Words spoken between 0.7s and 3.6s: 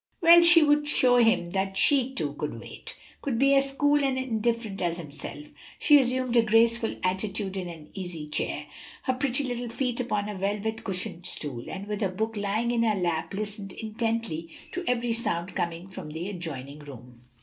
show him that she, too, could wait could be